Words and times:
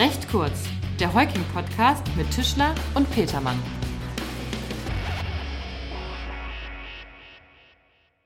Recht 0.00 0.30
kurz, 0.30 0.64
der 0.98 1.12
Heuking-Podcast 1.12 2.04
mit 2.16 2.30
Tischler 2.30 2.74
und 2.94 3.10
Petermann. 3.10 3.58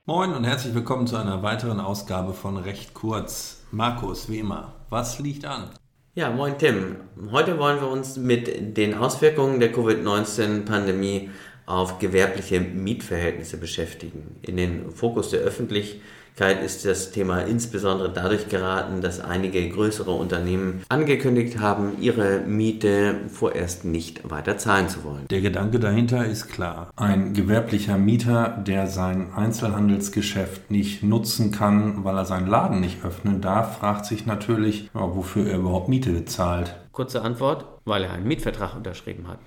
Moin 0.06 0.32
und 0.34 0.44
herzlich 0.44 0.72
willkommen 0.72 1.08
zu 1.08 1.16
einer 1.16 1.42
weiteren 1.42 1.80
Ausgabe 1.80 2.32
von 2.32 2.58
Recht 2.58 2.94
kurz. 2.94 3.64
Markus, 3.72 4.28
wie 4.28 4.38
immer, 4.38 4.76
was 4.88 5.18
liegt 5.18 5.46
an? 5.46 5.70
Ja, 6.14 6.30
moin 6.30 6.56
Tim. 6.58 6.94
Heute 7.32 7.58
wollen 7.58 7.80
wir 7.80 7.88
uns 7.88 8.16
mit 8.18 8.76
den 8.76 8.94
Auswirkungen 8.94 9.58
der 9.58 9.72
Covid-19-Pandemie 9.72 11.30
auf 11.66 11.98
gewerbliche 11.98 12.60
Mietverhältnisse 12.60 13.56
beschäftigen. 13.56 14.36
In 14.42 14.56
den 14.56 14.90
Fokus 14.90 15.30
der 15.30 15.40
Öffentlichkeit 15.40 16.62
ist 16.62 16.84
das 16.84 17.10
Thema 17.12 17.40
insbesondere 17.40 18.12
dadurch 18.12 18.48
geraten, 18.48 19.00
dass 19.00 19.20
einige 19.20 19.66
größere 19.68 20.10
Unternehmen 20.10 20.82
angekündigt 20.88 21.60
haben, 21.60 21.92
ihre 22.00 22.40
Miete 22.40 23.14
vorerst 23.28 23.84
nicht 23.84 24.28
weiter 24.28 24.58
zahlen 24.58 24.88
zu 24.88 25.04
wollen. 25.04 25.26
Der 25.30 25.40
Gedanke 25.40 25.78
dahinter 25.78 26.26
ist 26.26 26.48
klar. 26.48 26.90
Ein 26.96 27.34
gewerblicher 27.34 27.96
Mieter, 27.96 28.62
der 28.66 28.88
sein 28.88 29.32
Einzelhandelsgeschäft 29.34 30.70
nicht 30.70 31.02
nutzen 31.02 31.50
kann, 31.50 32.04
weil 32.04 32.16
er 32.16 32.24
seinen 32.24 32.48
Laden 32.48 32.80
nicht 32.80 33.04
öffnen 33.04 33.40
darf, 33.40 33.78
fragt 33.78 34.04
sich 34.04 34.26
natürlich, 34.26 34.90
wofür 34.92 35.46
er 35.46 35.58
überhaupt 35.58 35.88
Miete 35.88 36.10
bezahlt. 36.10 36.74
Kurze 36.92 37.22
Antwort, 37.22 37.64
weil 37.84 38.04
er 38.04 38.12
einen 38.12 38.28
Mietvertrag 38.28 38.76
unterschrieben 38.76 39.28
hat. 39.28 39.38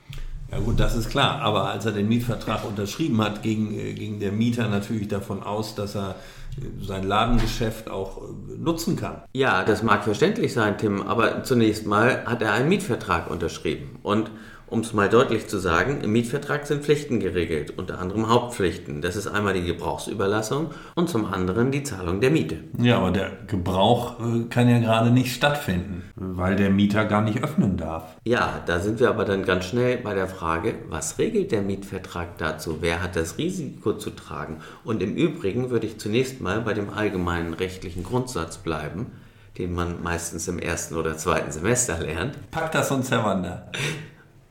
Ja 0.51 0.59
gut, 0.59 0.79
das 0.79 0.95
ist 0.95 1.09
klar. 1.09 1.41
Aber 1.41 1.69
als 1.69 1.85
er 1.85 1.91
den 1.91 2.07
Mietvertrag 2.07 2.63
unterschrieben 2.65 3.21
hat, 3.21 3.43
ging, 3.43 3.77
äh, 3.77 3.93
ging 3.93 4.19
der 4.19 4.31
Mieter 4.31 4.67
natürlich 4.67 5.07
davon 5.07 5.43
aus, 5.43 5.75
dass 5.75 5.95
er 5.95 6.15
sein 6.81 7.03
Ladengeschäft 7.03 7.89
auch 7.89 8.17
äh, 8.17 8.57
nutzen 8.57 8.95
kann. 8.95 9.21
Ja, 9.33 9.63
das 9.63 9.83
mag 9.83 10.03
verständlich 10.03 10.53
sein, 10.53 10.77
Tim, 10.77 11.01
aber 11.01 11.43
zunächst 11.43 11.85
mal 11.85 12.25
hat 12.25 12.41
er 12.41 12.53
einen 12.53 12.69
Mietvertrag 12.69 13.29
unterschrieben. 13.29 13.99
Und 14.03 14.31
um 14.69 14.81
es 14.81 14.93
mal 14.93 15.07
deutlich 15.07 15.47
zu 15.47 15.59
sagen, 15.59 16.01
im 16.01 16.11
Mietvertrag 16.11 16.67
sind 16.67 16.83
Pflichten 16.83 17.19
geregelt, 17.19 17.73
unter 17.77 17.99
anderem 17.99 18.29
Hauptpflichten. 18.29 19.01
Das 19.01 19.15
ist 19.15 19.27
einmal 19.27 19.53
die 19.53 19.65
Gebrauchsüberlassung 19.65 20.71
und 20.95 21.09
zum 21.09 21.25
anderen 21.25 21.71
die 21.71 21.83
Zahlung 21.83 22.19
der 22.19 22.31
Miete. 22.31 22.57
Ja, 22.77 22.97
aber 22.97 23.11
der 23.11 23.31
Gebrauch 23.47 24.19
äh, 24.19 24.43
kann 24.49 24.69
ja 24.69 24.79
gerade 24.79 25.09
nicht 25.09 25.33
stattfinden, 25.33 26.03
weil 26.15 26.57
der 26.57 26.69
Mieter 26.69 27.05
gar 27.05 27.21
nicht 27.21 27.43
öffnen 27.43 27.77
darf. 27.77 28.17
Ja, 28.25 28.61
da 28.65 28.79
sind 28.79 28.99
wir 28.99 29.09
aber 29.09 29.23
dann 29.23 29.45
ganz 29.45 29.65
schnell 29.65 29.97
bei 29.97 30.13
der 30.13 30.27
Frage, 30.27 30.75
was 30.89 31.17
regelt 31.17 31.51
der 31.51 31.61
Mietvertrag 31.61 32.37
dazu? 32.37 32.77
Wer 32.81 33.01
hat 33.01 33.15
das 33.15 33.37
Risiko 33.37 33.93
zu 33.93 34.09
tragen? 34.09 34.57
Und 34.83 35.01
im 35.01 35.15
Übrigen 35.15 35.69
würde 35.69 35.87
ich 35.87 35.97
zunächst 35.97 36.41
mal 36.41 36.59
bei 36.61 36.73
dem 36.73 36.89
allgemeinen 36.89 37.53
rechtlichen 37.53 38.03
Grundsatz 38.03 38.57
bleiben, 38.57 39.07
den 39.57 39.73
man 39.73 40.03
meistens 40.03 40.47
im 40.49 40.59
ersten 40.59 40.95
oder 40.95 41.17
zweiten 41.17 41.51
Semester 41.51 41.99
lernt. 41.99 42.35
Packt 42.51 42.75
das 42.75 42.91
uns, 42.91 43.09
Herr 43.11 43.23
Wander. 43.23 43.71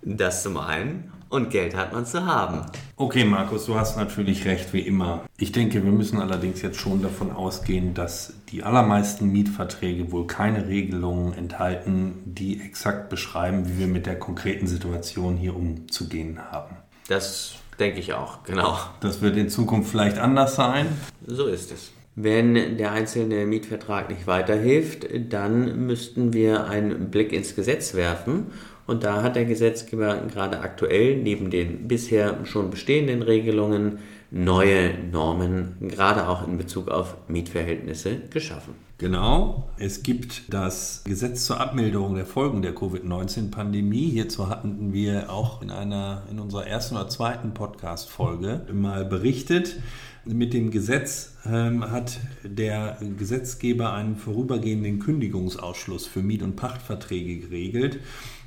Das 0.09 0.45
zum 0.45 0.57
einen. 0.57 1.11
Und 1.29 1.51
Geld 1.51 1.75
hat 1.75 1.93
man 1.93 2.07
zu 2.07 2.25
haben. 2.25 2.65
Okay, 2.95 3.25
Markus, 3.25 3.67
du 3.67 3.75
hast 3.75 3.97
natürlich 3.97 4.45
recht, 4.45 4.73
wie 4.73 4.81
immer. 4.81 5.25
Ich 5.37 5.51
denke, 5.51 5.83
wir 5.83 5.91
müssen 5.91 6.21
allerdings 6.21 6.63
jetzt 6.63 6.79
schon 6.79 7.03
davon 7.03 7.33
ausgehen, 7.33 7.93
dass 7.93 8.35
die 8.51 8.63
allermeisten 8.63 9.33
Mietverträge 9.33 10.13
wohl 10.13 10.29
keine 10.29 10.69
Regelungen 10.69 11.35
enthalten, 11.35 12.23
die 12.25 12.61
exakt 12.61 13.09
beschreiben, 13.09 13.69
wie 13.69 13.81
wir 13.81 13.87
mit 13.89 14.07
der 14.07 14.17
konkreten 14.17 14.69
Situation 14.69 15.37
hier 15.37 15.57
umzugehen 15.57 16.39
haben. 16.53 16.77
Das 17.09 17.57
denke 17.81 17.99
ich 17.99 18.13
auch, 18.13 18.45
genau. 18.45 18.79
Das 19.01 19.21
wird 19.21 19.37
in 19.37 19.49
Zukunft 19.49 19.91
vielleicht 19.91 20.19
anders 20.19 20.55
sein. 20.55 20.87
So 21.27 21.47
ist 21.47 21.73
es. 21.73 21.91
Wenn 22.15 22.79
der 22.79 22.93
einzelne 22.93 23.45
Mietvertrag 23.45 24.09
nicht 24.09 24.29
weiterhilft, 24.29 25.07
dann 25.31 25.85
müssten 25.85 26.33
wir 26.33 26.69
einen 26.69 27.11
Blick 27.11 27.33
ins 27.33 27.57
Gesetz 27.57 27.95
werfen 27.95 28.47
und 28.87 29.05
da 29.05 29.23
hat 29.23 29.37
der 29.37 29.45
Gesetzgeber 29.45 30.23
gerade 30.33 30.61
aktuell 30.61 31.17
neben 31.17 31.51
den 31.51 31.89
bisher 31.89 32.45
schon 32.45 32.71
bestehenden 32.71 33.23
Regelungen 33.23 33.99
neue 34.31 34.95
Normen, 35.11 35.77
gerade 35.81 36.29
auch 36.29 36.47
in 36.47 36.59
Bezug 36.59 36.89
auf 36.89 37.17
Mietverhältnisse, 37.29 38.21
geschaffen. 38.31 38.75
Genau, 38.99 39.69
es 39.79 40.03
gibt 40.03 40.53
das 40.53 41.03
Gesetz 41.05 41.45
zur 41.45 41.61
Abmilderung 41.61 42.15
der 42.15 42.25
Folgen 42.25 42.63
der 42.63 42.75
Covid-19-Pandemie. 42.75 44.09
Hierzu 44.09 44.49
hatten 44.49 44.93
wir 44.93 45.31
auch 45.31 45.61
in 45.61 45.71
einer 45.71 46.23
in 46.31 46.41
unserer 46.41 46.67
ersten 46.67 46.97
oder 46.97 47.09
zweiten 47.09 47.53
Podcast-Folge 47.53 48.63
mal 48.73 49.05
berichtet. 49.05 49.77
Mit 50.25 50.55
dem 50.55 50.71
Gesetz 50.71 51.35
ähm, 51.45 51.91
hat 51.91 52.19
der 52.43 52.97
Gesetzgeber 53.19 53.93
einen 53.93 54.17
vorübergehenden 54.17 54.99
Kündigungsausschluss 54.99 56.07
für 56.07 56.23
Miet- 56.23 56.43
und 56.43 56.57
Pachtverträge 56.57 57.39
geregelt. 57.41 58.01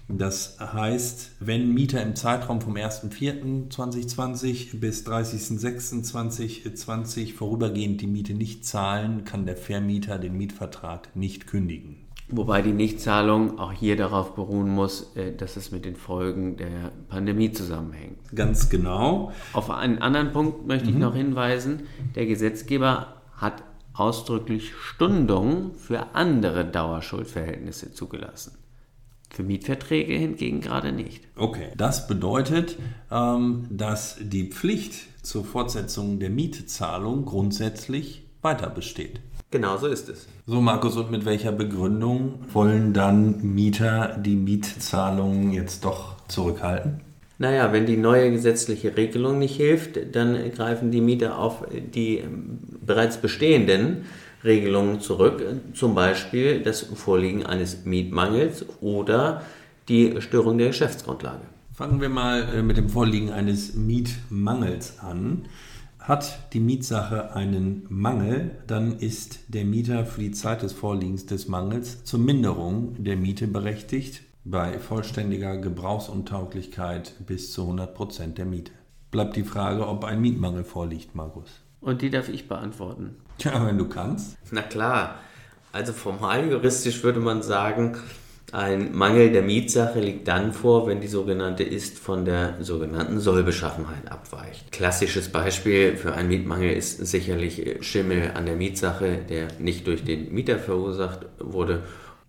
Das 0.10 0.58
heißt, 0.60 1.38
wenn 1.40 1.74
Mieter 1.74 2.02
im 2.02 2.16
Zeitraum 2.16 2.60
vom 2.62 2.76
1.4.2020 2.76 4.80
bis 4.80 5.06
30.06.2020 5.06 7.36
vorübergehend 7.36 8.02
die 8.02 8.08
Miete 8.08 8.34
nicht 8.34 8.66
zahlen, 8.66 9.24
kann 9.24 9.46
der 9.46 9.56
Vermieter 9.56 10.18
den 10.18 10.36
Mietvertrag 10.36 11.16
nicht 11.16 11.46
kündigen. 11.46 12.08
Wobei 12.32 12.62
die 12.62 12.74
Nichtzahlung 12.74 13.58
auch 13.58 13.72
hier 13.72 13.96
darauf 13.96 14.36
beruhen 14.36 14.70
muss, 14.70 15.16
äh, 15.16 15.36
dass 15.36 15.58
es 15.58 15.72
mit 15.72 15.84
den 15.86 15.96
Folgen 15.96 16.58
der 16.58 16.92
Pandemie 17.08 17.52
zusammenhängt. 17.52 18.20
Ganz 18.36 18.70
genau. 18.70 19.32
Auf 19.54 19.72
einen 19.72 19.98
anderen 20.00 20.32
Punkt 20.32 20.68
möchte 20.68 20.90
mhm. 20.90 20.94
ich 20.94 21.00
noch 21.00 21.16
hinweisen. 21.16 21.88
Der 22.16 22.28
Gesetzgeber 22.28 23.16
hat 23.36 23.64
ausdrücklich 23.94 24.76
Stundungen 24.76 25.74
für 25.74 26.14
andere 26.14 26.66
Dauerschuldverhältnisse 26.66 27.94
zugelassen. 27.94 28.60
Für 29.30 29.44
Mietverträge 29.44 30.14
hingegen 30.14 30.62
gerade 30.62 30.92
nicht. 30.92 31.24
Okay, 31.36 31.70
das 31.78 32.08
bedeutet, 32.08 32.78
ähm, 33.12 33.68
dass 33.70 34.18
die 34.20 34.46
Pflicht 34.46 35.24
zur 35.24 35.46
Fortsetzung 35.46 36.20
der 36.20 36.30
Mietzahlung 36.30 37.26
grundsätzlich 37.26 38.24
weiter 38.42 38.70
besteht. 38.70 39.22
Genau 39.52 39.78
so 39.78 39.88
ist 39.88 40.10
es. 40.10 40.28
So, 40.46 40.62
Markus, 40.62 40.96
und 40.98 41.10
mit 41.10 41.26
welcher 41.26 41.52
Begründung 41.52 42.40
wollen 42.54 42.94
dann 42.94 43.42
Mieter 43.42 44.16
die 44.18 44.36
Mietzahlungen 44.36 45.52
jetzt 45.52 45.86
doch 45.86 46.16
zurückhalten? 46.28 47.02
Naja, 47.40 47.72
wenn 47.72 47.86
die 47.86 47.98
neue 47.98 48.32
gesetzliche 48.32 48.98
Regelung 48.98 49.40
nicht 49.40 49.56
hilft, 49.56 49.98
dann 50.14 50.52
greifen 50.52 50.92
die 50.92 51.02
Mieter 51.02 51.40
auf 51.40 51.66
die 51.72 52.22
bereits 52.86 53.18
bestehenden 53.18 54.06
Regelungen 54.44 55.02
zurück, 55.02 55.44
zum 55.74 55.96
Beispiel 55.96 56.62
das 56.62 56.82
Vorliegen 56.82 57.46
eines 57.46 57.86
Mietmangels 57.86 58.66
oder 58.82 59.42
die 59.88 60.22
Störung 60.22 60.58
der 60.58 60.68
Geschäftsgrundlage. 60.68 61.42
Fangen 61.74 62.02
wir 62.02 62.10
mal 62.10 62.42
äh, 62.54 62.62
mit 62.62 62.78
dem 62.78 62.90
Vorliegen 62.90 63.32
eines 63.32 63.74
Mietmangels 63.74 65.00
an. 65.00 65.46
Hat 66.00 66.54
die 66.54 66.60
Mietsache 66.60 67.36
einen 67.36 67.86
Mangel, 67.90 68.52
dann 68.68 68.98
ist 69.00 69.40
der 69.48 69.66
Mieter 69.66 70.06
für 70.06 70.22
die 70.22 70.32
Zeit 70.32 70.62
des 70.62 70.74
Vorliegens 70.74 71.26
des 71.26 71.48
Mangels 71.48 72.04
zur 72.04 72.20
Minderung 72.20 72.96
der 73.04 73.18
Miete 73.18 73.48
berechtigt, 73.48 74.24
bei 74.44 74.80
vollständiger 74.80 75.58
Gebrauchsuntauglichkeit 75.58 77.14
bis 77.26 77.52
zu 77.52 77.62
100 77.64 77.94
Prozent 77.94 78.38
der 78.38 78.46
Miete. 78.46 78.72
Bleibt 79.12 79.36
die 79.36 79.44
Frage, 79.44 79.88
ob 79.88 80.04
ein 80.04 80.22
Mietmangel 80.22 80.64
vorliegt, 80.64 81.16
Markus. 81.16 81.62
Und 81.82 82.02
die 82.02 82.10
darf 82.10 82.30
ich 82.30 82.48
beantworten. 82.48 83.16
Tja, 83.38 83.66
wenn 83.66 83.78
du 83.78 83.88
kannst. 83.88 84.38
Na 84.52 84.62
klar. 84.62 85.20
Also 85.72 85.94
formal 85.94 86.50
juristisch 86.50 87.04
würde 87.04 87.20
man 87.20 87.44
sagen, 87.44 87.98
ein 88.52 88.96
Mangel 88.96 89.32
der 89.32 89.44
Mietsache 89.44 90.00
liegt 90.00 90.28
dann 90.28 90.54
vor, 90.54 90.88
wenn 90.88 91.02
die 91.02 91.08
sogenannte 91.08 91.64
Ist 91.64 92.00
von 92.00 92.26
der 92.26 92.56
sogenannten 92.62 93.20
Sollbeschaffenheit 93.20 94.12
abweicht. 94.12 94.72
Klassisches 94.72 95.30
Beispiel 95.30 95.96
für 95.96 96.14
einen 96.14 96.30
Mietmangel 96.30 96.74
ist 96.74 97.06
sicherlich 97.06 97.78
Schimmel 97.82 98.32
an 98.34 98.48
der 98.48 98.56
Mietsache, 98.56 99.20
der 99.30 99.50
nicht 99.60 99.86
durch 99.86 100.04
den 100.04 100.34
Mieter 100.34 100.58
verursacht 100.58 101.28
wurde. 101.38 101.84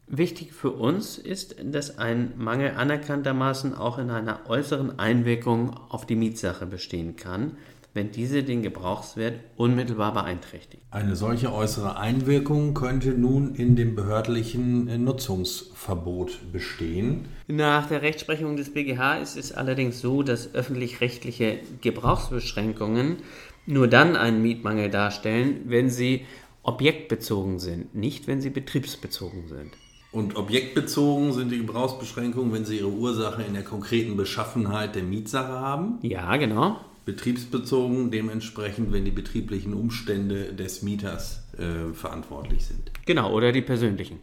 Wichtig 0.06 0.52
für 0.52 0.72
uns 0.72 1.16
ist, 1.16 1.56
dass 1.62 1.98
ein 1.98 2.34
Mangel 2.36 2.72
anerkanntermaßen 2.76 3.74
auch 3.74 3.96
in 3.98 4.10
einer 4.10 4.40
äußeren 4.48 4.98
Einwirkung 4.98 5.74
auf 5.88 6.04
die 6.04 6.16
Mietsache 6.16 6.66
bestehen 6.66 7.16
kann 7.16 7.56
wenn 7.92 8.12
diese 8.12 8.42
den 8.42 8.62
Gebrauchswert 8.62 9.40
unmittelbar 9.56 10.14
beeinträchtigt. 10.14 10.82
Eine 10.90 11.16
solche 11.16 11.52
äußere 11.52 11.96
Einwirkung 11.96 12.74
könnte 12.74 13.10
nun 13.10 13.54
in 13.54 13.74
dem 13.74 13.96
behördlichen 13.96 15.04
Nutzungsverbot 15.04 16.52
bestehen. 16.52 17.26
Nach 17.48 17.86
der 17.86 18.02
Rechtsprechung 18.02 18.56
des 18.56 18.72
BGH 18.72 19.18
ist 19.18 19.36
es 19.36 19.52
allerdings 19.52 20.00
so, 20.00 20.22
dass 20.22 20.54
öffentlich-rechtliche 20.54 21.58
Gebrauchsbeschränkungen 21.80 23.16
nur 23.66 23.88
dann 23.88 24.16
einen 24.16 24.42
Mietmangel 24.42 24.90
darstellen, 24.90 25.62
wenn 25.66 25.90
sie 25.90 26.26
objektbezogen 26.62 27.58
sind, 27.58 27.94
nicht 27.94 28.26
wenn 28.26 28.40
sie 28.40 28.50
betriebsbezogen 28.50 29.48
sind. 29.48 29.72
Und 30.12 30.36
objektbezogen 30.36 31.32
sind 31.32 31.52
die 31.52 31.58
Gebrauchsbeschränkungen, 31.58 32.52
wenn 32.52 32.64
sie 32.64 32.78
ihre 32.78 32.88
Ursache 32.88 33.42
in 33.42 33.54
der 33.54 33.62
konkreten 33.62 34.16
Beschaffenheit 34.16 34.96
der 34.96 35.04
Mietsache 35.04 35.52
haben? 35.52 35.98
Ja, 36.02 36.36
genau 36.36 36.78
betriebsbezogen, 37.04 38.10
dementsprechend, 38.10 38.92
wenn 38.92 39.04
die 39.04 39.10
betrieblichen 39.10 39.74
Umstände 39.74 40.52
des 40.52 40.82
Mieters 40.82 41.44
äh, 41.58 41.92
verantwortlich 41.94 42.66
sind. 42.66 42.90
Genau, 43.06 43.32
oder 43.32 43.52
die 43.52 43.62
persönlichen. 43.62 44.20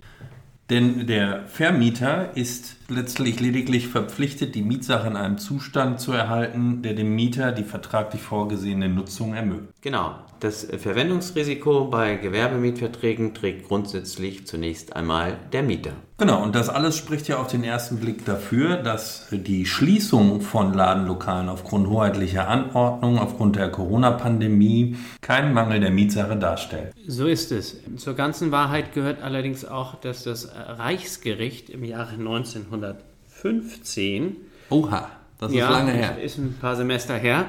Denn 0.69 1.07
der 1.07 1.47
Vermieter 1.47 2.35
ist 2.35 2.75
letztlich 2.89 3.39
lediglich 3.39 3.87
verpflichtet, 3.87 4.53
die 4.53 4.63
Mietsache 4.63 5.07
in 5.07 5.15
einem 5.15 5.37
Zustand 5.37 6.01
zu 6.01 6.11
erhalten, 6.11 6.81
der 6.81 6.93
dem 6.93 7.15
Mieter 7.15 7.53
die 7.53 7.63
vertraglich 7.63 8.21
vorgesehene 8.21 8.89
Nutzung 8.89 9.33
ermöglicht. 9.33 9.81
Genau. 9.81 10.15
Das 10.41 10.65
Verwendungsrisiko 10.65 11.85
bei 11.85 12.15
Gewerbemietverträgen 12.15 13.33
trägt 13.33 13.69
grundsätzlich 13.69 14.45
zunächst 14.45 14.93
einmal 14.95 15.37
der 15.53 15.63
Mieter. 15.63 15.93
Genau, 16.19 16.41
und 16.41 16.55
das 16.55 16.67
alles 16.67 16.97
spricht 16.97 17.27
ja 17.27 17.37
auf 17.37 17.45
den 17.45 17.63
ersten 17.63 17.97
Blick 17.97 18.25
dafür, 18.25 18.77
dass 18.77 19.27
die 19.29 19.67
Schließung 19.67 20.41
von 20.41 20.73
Ladenlokalen 20.73 21.47
aufgrund 21.47 21.89
hoheitlicher 21.89 22.47
Anordnung, 22.47 23.19
aufgrund 23.19 23.55
der 23.55 23.69
Corona-Pandemie 23.69 24.95
keinen 25.21 25.53
Mangel 25.53 25.79
der 25.79 25.91
Mietsache 25.91 26.35
darstellt. 26.35 26.95
So 27.05 27.27
ist 27.27 27.51
es. 27.51 27.77
Zur 27.97 28.15
ganzen 28.15 28.51
Wahrheit 28.51 28.95
gehört 28.95 29.21
allerdings 29.21 29.63
auch, 29.63 29.93
dass 29.93 30.23
das 30.23 30.49
Reichsgericht 30.55 31.69
im 31.69 31.83
Jahre 31.83 32.13
1915 32.13 34.37
Oha, 34.71 35.11
das 35.39 35.51
ist 35.51 35.57
ja, 35.57 35.69
lange 35.69 35.91
her. 35.91 36.17
Ist 36.19 36.39
ein 36.39 36.57
paar 36.59 36.75
Semester 36.75 37.13
her 37.13 37.45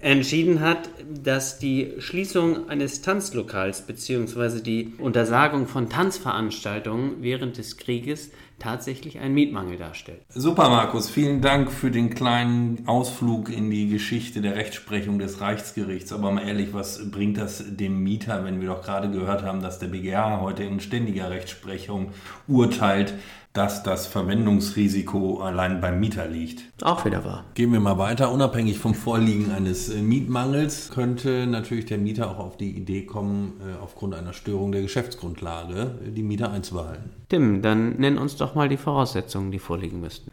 entschieden 0.00 0.60
hat, 0.60 0.88
dass 1.22 1.58
die 1.58 1.94
Schließung 1.98 2.68
eines 2.68 3.02
Tanzlokals 3.02 3.82
bzw. 3.82 4.60
die 4.60 4.94
Untersagung 4.98 5.66
von 5.66 5.88
Tanzveranstaltungen 5.88 7.22
während 7.22 7.58
des 7.58 7.76
Krieges 7.76 8.30
tatsächlich 8.58 9.18
einen 9.18 9.34
Mietmangel 9.34 9.76
darstellt. 9.76 10.22
Super, 10.30 10.70
Markus. 10.70 11.10
Vielen 11.10 11.42
Dank 11.42 11.70
für 11.70 11.90
den 11.90 12.14
kleinen 12.14 12.84
Ausflug 12.86 13.50
in 13.50 13.70
die 13.70 13.88
Geschichte 13.88 14.40
der 14.40 14.56
Rechtsprechung 14.56 15.18
des 15.18 15.40
Reichsgerichts. 15.40 16.12
Aber 16.12 16.30
mal 16.30 16.46
ehrlich, 16.46 16.72
was 16.72 17.10
bringt 17.10 17.36
das 17.36 17.76
dem 17.76 18.02
Mieter, 18.02 18.44
wenn 18.44 18.60
wir 18.60 18.68
doch 18.68 18.82
gerade 18.82 19.10
gehört 19.10 19.42
haben, 19.42 19.60
dass 19.60 19.78
der 19.78 19.88
BGH 19.88 20.40
heute 20.40 20.64
in 20.64 20.80
ständiger 20.80 21.28
Rechtsprechung 21.30 22.12
urteilt, 22.48 23.14
dass 23.56 23.82
das 23.82 24.06
Verwendungsrisiko 24.06 25.40
allein 25.40 25.80
beim 25.80 25.98
Mieter 25.98 26.28
liegt. 26.28 26.64
Auch 26.82 27.04
wieder 27.06 27.24
wahr. 27.24 27.44
Gehen 27.54 27.72
wir 27.72 27.80
mal 27.80 27.96
weiter. 27.96 28.30
Unabhängig 28.30 28.78
vom 28.78 28.94
Vorliegen 28.94 29.50
eines 29.50 29.88
äh, 29.88 30.02
Mietmangels 30.02 30.90
könnte 30.90 31.46
natürlich 31.46 31.86
der 31.86 31.98
Mieter 31.98 32.30
auch 32.30 32.38
auf 32.38 32.56
die 32.58 32.70
Idee 32.70 33.06
kommen, 33.06 33.54
äh, 33.60 33.82
aufgrund 33.82 34.14
einer 34.14 34.34
Störung 34.34 34.72
der 34.72 34.82
Geschäftsgrundlage 34.82 35.98
äh, 36.06 36.10
die 36.10 36.22
Mieter 36.22 36.50
einzubehalten. 36.50 37.10
Tim, 37.30 37.62
dann 37.62 37.96
nenn 37.96 38.18
uns 38.18 38.36
doch 38.36 38.54
mal 38.54 38.68
die 38.68 38.76
Voraussetzungen, 38.76 39.50
die 39.50 39.58
vorliegen 39.58 40.00
müssten. 40.00 40.30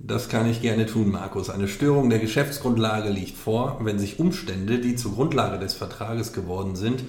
Das 0.00 0.28
kann 0.28 0.50
ich 0.50 0.60
gerne 0.60 0.86
tun, 0.86 1.12
Markus. 1.12 1.50
Eine 1.50 1.68
Störung 1.68 2.10
der 2.10 2.18
Geschäftsgrundlage 2.18 3.08
liegt 3.08 3.36
vor, 3.36 3.78
wenn 3.82 3.98
sich 3.98 4.18
Umstände, 4.18 4.80
die 4.80 4.96
zur 4.96 5.12
Grundlage 5.14 5.58
des 5.58 5.74
Vertrages 5.74 6.32
geworden 6.32 6.74
sind, 6.74 7.04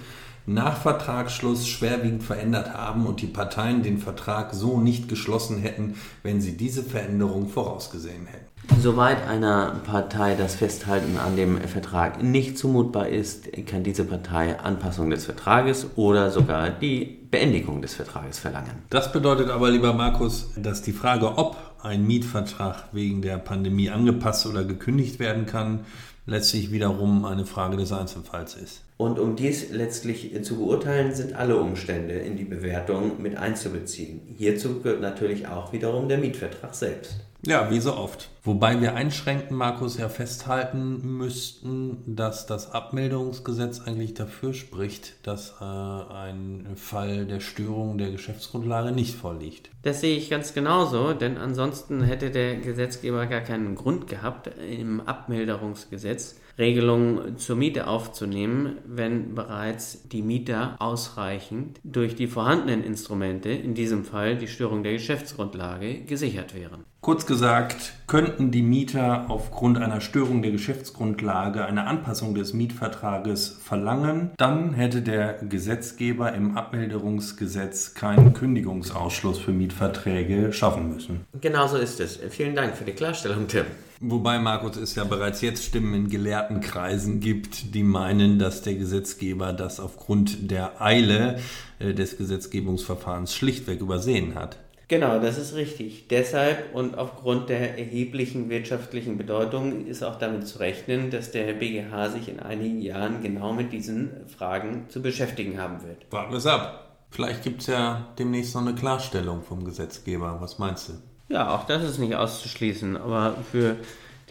nach 0.46 0.78
Vertragsschluss 0.78 1.68
schwerwiegend 1.68 2.24
verändert 2.24 2.74
haben 2.74 3.06
und 3.08 3.22
die 3.22 3.28
Parteien 3.28 3.84
den 3.84 3.98
Vertrag 3.98 4.54
so 4.54 4.80
nicht 4.80 5.10
geschlossen 5.10 5.58
hätten, 5.58 5.96
wenn 6.24 6.42
sie 6.42 6.58
diese 6.58 6.84
Veränderung 6.84 7.50
vorausgesehen 7.50 8.28
hätten. 8.28 8.46
Soweit 8.82 9.28
einer 9.28 9.76
Partei 9.86 10.36
das 10.36 10.56
Festhalten 10.56 11.18
an 11.18 11.36
dem 11.36 11.58
Vertrag 11.60 12.22
nicht 12.22 12.58
zumutbar 12.58 13.10
ist, 13.10 13.48
kann 13.68 13.84
diese 13.84 14.06
Partei 14.06 14.60
Anpassung 14.60 15.10
des 15.10 15.26
Vertrages 15.26 15.88
oder 15.96 16.32
sogar 16.32 16.72
die 16.72 17.28
Beendigung 17.30 17.82
des 17.82 17.94
Vertrages 17.94 18.40
verlangen. 18.40 18.84
Das 18.90 19.12
bedeutet 19.12 19.50
aber, 19.50 19.70
lieber 19.70 19.94
Markus, 19.94 20.52
dass 20.58 20.82
die 20.82 20.94
Frage, 20.94 21.38
ob 21.38 21.58
ein 21.84 22.08
Mietvertrag 22.08 22.86
wegen 22.92 23.22
der 23.22 23.38
Pandemie 23.38 23.90
angepasst 23.90 24.48
oder 24.48 24.64
gekündigt 24.64 25.20
werden 25.20 25.46
kann, 25.46 25.82
letztlich 26.26 26.72
wiederum 26.72 27.26
eine 27.26 27.46
Frage 27.46 27.78
des 27.78 27.92
Einzelfalls 27.92 28.56
ist. 28.56 28.82
Und 28.98 29.20
um 29.20 29.36
dies 29.36 29.72
letztlich 29.72 30.44
zu 30.44 30.58
beurteilen, 30.58 31.14
sind 31.14 31.34
alle 31.34 31.58
Umstände 31.58 32.14
in 32.14 32.38
die 32.38 32.46
Bewertung 32.46 33.22
mit 33.22 33.38
einzubeziehen. 33.38 34.22
Hierzu 34.38 34.82
gehört 34.82 35.02
natürlich 35.02 35.48
auch 35.48 35.74
wiederum 35.74 36.08
der 36.08 36.18
Mietvertrag 36.18 36.74
selbst. 36.74 37.18
Ja, 37.46 37.70
wie 37.70 37.80
so 37.80 37.96
oft. 37.96 38.30
Wobei 38.44 38.82
wir 38.82 38.96
einschränken, 38.96 39.56
Markus, 39.56 39.98
ja 39.98 40.10
festhalten 40.10 41.18
müssten, 41.18 41.98
dass 42.08 42.48
das 42.48 42.72
Abmeldungsgesetz 42.72 43.82
eigentlich 43.82 44.16
dafür 44.16 44.54
spricht, 44.54 45.16
dass 45.28 45.56
äh, 45.62 45.64
ein 45.64 46.76
Fall 46.76 47.26
der 47.26 47.40
Störung 47.40 48.00
der 48.00 48.12
Geschäftsgrundlage 48.12 48.92
nicht 48.92 49.16
vorliegt. 49.16 49.70
Das 49.84 50.02
sehe 50.02 50.18
ich 50.18 50.30
ganz 50.32 50.56
genauso, 50.56 51.14
denn 51.14 51.38
ansonsten 51.38 52.02
hätte 52.02 52.32
der 52.32 52.56
Gesetzgeber 52.56 53.28
gar 53.28 53.42
keinen 53.42 53.76
Grund 53.76 54.08
gehabt, 54.08 54.50
im 54.58 55.02
Abmilderungsgesetz 55.02 56.40
Regelungen 56.58 57.38
zur 57.38 57.58
Miete 57.58 57.88
aufzunehmen, 57.88 58.78
wenn 58.86 59.36
bereits 59.36 60.08
die 60.08 60.22
Mieter 60.22 60.78
ausreichend 60.80 61.80
durch 61.84 62.16
die 62.16 62.28
vorhandenen 62.28 62.84
Instrumente, 62.84 63.50
in 63.50 63.74
diesem 63.74 64.06
Fall 64.06 64.38
die 64.38 64.48
Störung 64.48 64.82
der 64.84 64.94
Geschäftsgrundlage, 64.94 66.02
gesichert 66.06 66.56
wären. 66.56 66.85
Kurz 67.06 67.28
gesagt, 67.28 67.94
könnten 68.08 68.50
die 68.50 68.64
Mieter 68.64 69.26
aufgrund 69.30 69.78
einer 69.78 70.02
Störung 70.02 70.42
der 70.42 70.50
Geschäftsgrundlage 70.50 71.64
eine 71.64 71.86
Anpassung 71.86 72.34
des 72.34 72.54
Mietvertrages 72.54 73.60
verlangen, 73.64 74.32
dann 74.38 74.74
hätte 74.74 75.04
der 75.04 75.34
Gesetzgeber 75.34 76.34
im 76.34 76.58
Abmilderungsgesetz 76.58 77.94
keinen 77.94 78.34
Kündigungsausschluss 78.34 79.38
für 79.38 79.52
Mietverträge 79.52 80.52
schaffen 80.52 80.92
müssen. 80.92 81.28
Genauso 81.40 81.78
ist 81.78 82.00
es. 82.00 82.20
Vielen 82.32 82.56
Dank 82.56 82.76
für 82.76 82.86
die 82.86 82.94
Klarstellung, 82.94 83.48
Tim. 83.48 83.66
Wobei, 84.00 84.40
Markus, 84.40 84.76
es 84.76 84.96
ja 84.96 85.04
bereits 85.04 85.42
jetzt 85.42 85.64
Stimmen 85.64 85.94
in 85.94 86.10
gelehrten 86.10 86.60
Kreisen 86.60 87.20
gibt, 87.20 87.76
die 87.76 87.84
meinen, 87.84 88.40
dass 88.40 88.64
der 88.64 88.74
Gesetzgeber 88.74 89.54
das 89.54 89.80
aufgrund 89.80 90.50
der 90.50 90.82
Eile 90.82 91.38
äh, 91.78 91.94
des 91.94 92.18
Gesetzgebungsverfahrens 92.18 93.36
schlichtweg 93.36 93.80
übersehen 93.80 94.34
hat. 94.34 94.58
Genau, 94.88 95.20
das 95.20 95.38
ist 95.38 95.56
richtig. 95.56 96.08
Deshalb 96.10 96.76
und 96.76 96.98
aufgrund 96.98 97.50
der 97.50 97.78
erheblichen 97.78 98.50
wirtschaftlichen 98.50 99.18
Bedeutung 99.18 99.88
ist 99.88 100.04
auch 100.04 100.18
damit 100.18 100.48
zu 100.48 100.60
rechnen, 100.60 101.10
dass 101.10 101.32
der 101.32 101.54
BGH 101.54 102.10
sich 102.10 102.30
in 102.30 102.40
einigen 102.40 102.82
Jahren 102.82 103.24
genau 103.24 103.54
mit 103.54 103.74
diesen 103.74 104.12
Fragen 104.28 104.86
zu 104.90 105.02
beschäftigen 105.02 105.60
haben 105.60 105.82
wird. 105.84 106.12
Warten 106.12 106.32
wir 106.32 106.38
es 106.38 106.46
ab. 106.46 106.98
Vielleicht 107.10 107.44
gibt 107.44 107.62
es 107.62 107.68
ja 107.68 108.14
demnächst 108.20 108.54
noch 108.54 108.62
eine 108.62 108.76
Klarstellung 108.76 109.42
vom 109.42 109.64
Gesetzgeber. 109.64 110.38
Was 110.40 110.60
meinst 110.60 110.90
du? 110.90 110.94
Ja, 111.30 111.56
auch 111.56 111.66
das 111.66 111.84
ist 111.84 111.98
nicht 111.98 112.16
auszuschließen. 112.16 112.98
Aber 112.98 113.38
für 113.52 113.78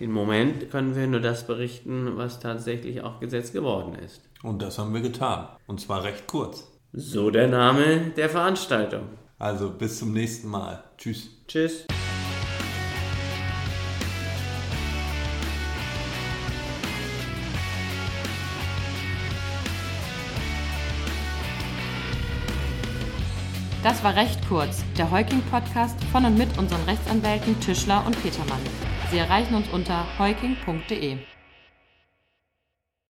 den 0.01 0.12
Moment 0.12 0.71
können 0.71 0.95
wir 0.95 1.06
nur 1.06 1.21
das 1.21 1.47
berichten, 1.47 2.17
was 2.17 2.41
tatsächlich 2.41 3.03
auch 3.03 3.20
Gesetz 3.20 3.53
geworden 3.53 3.94
ist. 3.94 4.23
Und 4.43 4.61
das 4.63 4.79
haben 4.79 4.93
wir 4.93 5.01
getan. 5.01 5.49
Und 5.67 5.81
zwar 5.81 6.05
recht 6.05 6.27
kurz. 6.27 6.70
So 6.93 7.31
der 7.31 7.49
Name 7.49 8.13
der 8.17 8.29
Veranstaltung. 8.29 9.08
Also 9.38 9.70
bis 9.70 9.98
zum 9.98 10.12
nächsten 10.12 10.48
Mal. 10.48 10.84
Tschüss. 10.96 11.29
Tschüss. 11.48 11.86
Das 23.84 24.03
war 24.03 24.17
recht 24.17 24.41
kurz, 24.48 24.82
der 24.96 25.10
Heuking-Podcast 25.10 26.03
von 26.05 26.24
und 26.24 26.38
mit 26.38 26.56
unseren 26.56 26.82
Rechtsanwälten 26.84 27.60
Tischler 27.60 28.03
und 28.06 28.20
Petermann. 28.22 28.60
Sie 29.10 29.19
erreichen 29.19 29.55
uns 29.55 29.69
unter 29.69 30.06
heuking.de. 30.19 31.19